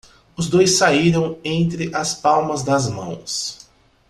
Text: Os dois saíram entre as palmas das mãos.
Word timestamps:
Os 0.35 0.49
dois 0.49 0.79
saíram 0.79 1.37
entre 1.45 1.93
as 1.95 2.11
palmas 2.15 2.63
das 2.63 2.89
mãos. 2.89 3.69